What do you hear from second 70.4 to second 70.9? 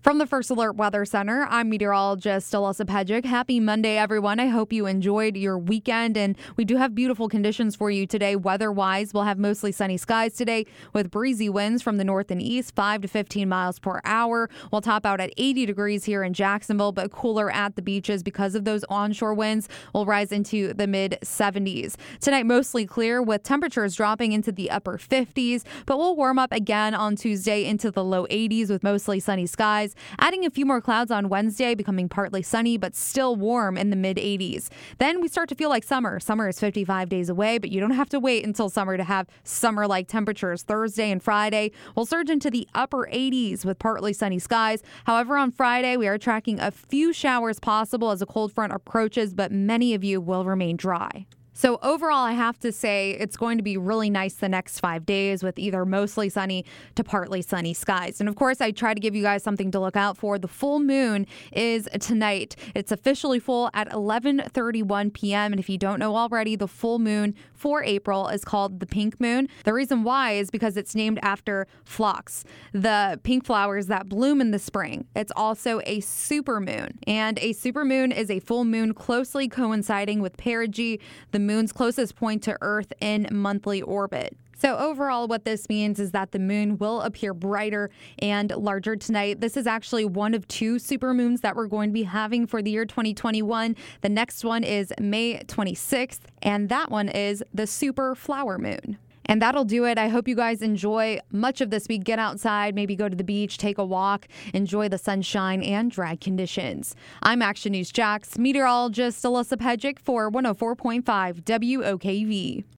because